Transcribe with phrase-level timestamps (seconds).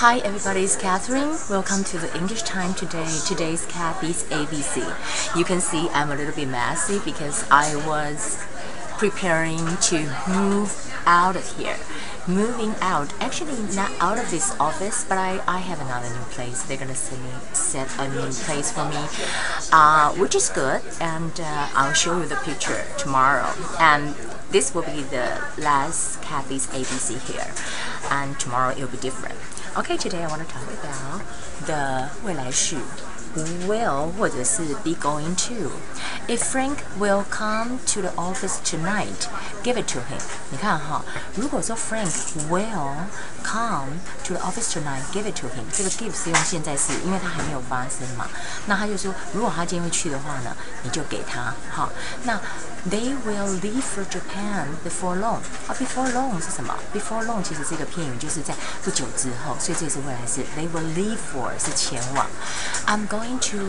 [0.00, 1.38] Hi everybody, it's Catherine.
[1.48, 3.08] Welcome to the English time today.
[3.26, 4.84] Today's Kathy's ABC.
[5.34, 8.36] You can see I'm a little bit messy because I was
[8.98, 9.96] preparing to
[10.28, 11.78] move out of here.
[12.28, 16.62] Moving out, actually not out of this office, but I, I have another new place.
[16.64, 19.00] They're gonna send me, set a new place for me,
[19.72, 20.82] uh, which is good.
[21.00, 23.50] And uh, I'll show you the picture tomorrow.
[23.80, 24.14] And
[24.50, 27.50] this will be the last Kathy's ABC here.
[28.10, 29.38] And tomorrow it will be different.
[29.77, 31.21] Okay, today I want to talk about
[31.65, 32.77] the 未来式
[33.65, 35.71] will 或者是 be going to.
[36.27, 39.27] If Frank will come to the office tonight,
[39.63, 40.21] give it to him.
[40.49, 41.03] 你看哈，
[41.35, 42.11] 如果说 Frank
[42.49, 42.95] will
[43.45, 45.65] come to the office tonight, give it to him.
[45.73, 48.27] 这个 give 是用现在式，因为它还没有发生嘛。
[48.65, 51.89] 那他就说，如果他今天会去的话呢，你就给他哈。
[52.23, 52.39] 那
[52.89, 55.37] They will leave for Japan before long.
[55.67, 56.73] 啊，before long 是什么？
[56.91, 60.41] before long 其实是一个片语，就是在不久之后，所以这是未来式。
[60.57, 62.25] They will leave for 是前往。
[62.87, 63.59] I'm going to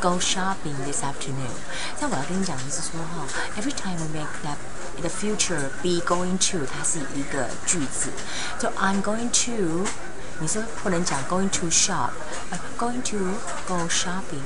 [0.00, 1.52] go shopping this afternoon.
[2.00, 3.26] 但我要跟你讲的是说哈，
[3.60, 4.56] every time we make that
[5.00, 8.10] the future be going to，它是一个句子。
[8.58, 9.86] So I'm going to，
[10.40, 12.10] 你是不能讲 going to shop，
[12.50, 13.18] 呃，going to
[13.66, 14.42] go shopping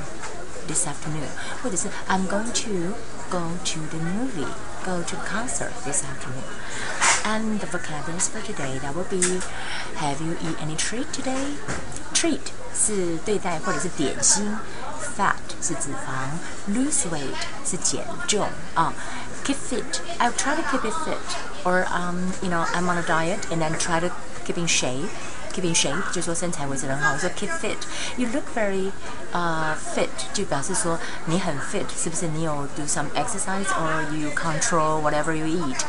[0.66, 1.28] this afternoon，
[1.62, 2.94] 或者是 I'm going to
[3.30, 4.48] go to the movie,
[4.84, 6.44] go to the concert this afternoon.
[7.22, 9.40] And the vocabularies for today that will be
[9.96, 11.56] Have you eat any treat today?
[12.14, 12.40] Treat
[12.74, 14.56] 是对待或者是点心，
[15.16, 17.36] fat 是脂肪，lose weight
[17.68, 18.92] 是减重啊。
[19.45, 20.01] Keep fit.
[20.19, 23.61] I'll try to keep it fit, or um, you know, I'm on a diet and
[23.61, 24.11] then try to
[24.43, 25.09] keep in shape
[25.54, 27.16] keep in shape，就说身材维持很好。
[27.18, 27.76] 说 keep fit,
[28.16, 28.90] you look very
[29.32, 32.28] uh fit，就表示说你很 fit，是不是？
[32.28, 35.80] 你有 do some exercise or you control whatever you eat?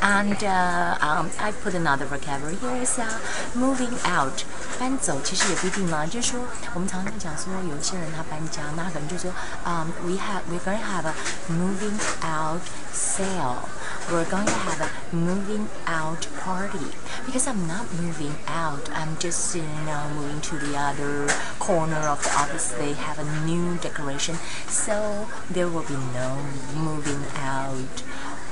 [0.00, 3.06] And uh, um, I put another vocabulary here is uh,
[3.54, 4.44] moving out，
[4.78, 6.40] 搬走其实也不一定啦，就是说
[6.74, 9.32] 我们常常讲说有一些人他搬家，那可能就说，
[9.64, 11.14] um, we have we're going to have a
[11.50, 12.60] moving out
[12.94, 13.56] sale.
[14.11, 16.93] We're going to have a moving out party.
[17.25, 18.89] Because I'm not moving out.
[18.91, 21.27] I'm just you know moving to the other
[21.59, 22.71] corner of the office.
[22.71, 24.35] They have a new decoration.
[24.67, 26.37] So there will be no
[26.75, 28.03] moving out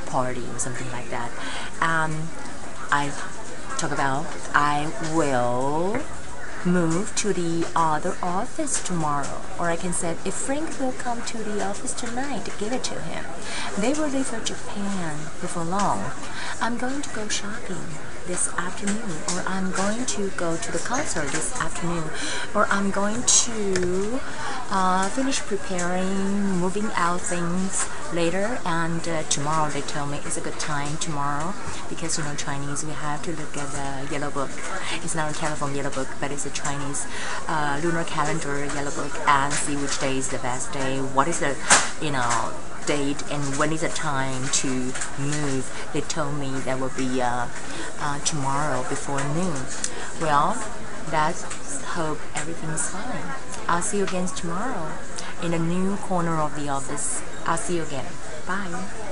[0.06, 1.32] party or something like that.
[1.82, 2.30] Um,
[2.92, 3.12] I
[3.78, 6.00] talk about I will
[6.66, 9.42] move to the other office tomorrow.
[9.60, 13.02] Or I can say, if Frank will come to the office tonight, give it to
[13.02, 13.26] him.
[13.80, 16.12] They will leave for Japan before long.
[16.62, 17.82] I'm going to go shopping
[18.28, 22.04] this afternoon, or I'm going to go to the concert this afternoon,
[22.54, 24.20] or I'm going to
[24.72, 30.42] uh, finish preparing, moving out things later, and uh, tomorrow they tell me it's a
[30.42, 31.54] good time tomorrow
[31.90, 34.50] because you know Chinese we have to look at the yellow book.
[35.04, 37.06] It's not a telephone yellow book, but it's a Chinese
[37.48, 41.00] uh, lunar calendar yellow book and see which day is the best day.
[41.00, 41.56] What is the
[42.02, 42.54] you know
[42.86, 44.68] date and when is the time to
[45.20, 45.90] move.
[45.94, 47.48] They told me that will be uh,
[48.00, 49.62] uh, tomorrow before noon.
[50.20, 50.58] Well,
[51.12, 51.44] let's
[51.84, 53.51] hope everything's fine.
[53.72, 54.92] I'll see you again tomorrow
[55.42, 57.24] in a new corner of the office.
[57.46, 58.06] I'll see you again.
[58.46, 59.11] Bye.